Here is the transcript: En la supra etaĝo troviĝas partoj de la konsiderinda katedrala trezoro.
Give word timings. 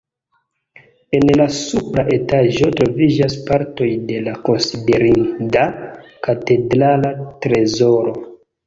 En 1.17 1.27
la 1.41 1.45
supra 1.57 2.05
etaĝo 2.15 2.71
troviĝas 2.79 3.37
partoj 3.51 3.91
de 4.09 4.25
la 4.31 4.35
konsiderinda 4.49 5.71
katedrala 6.31 7.17
trezoro. 7.47 8.21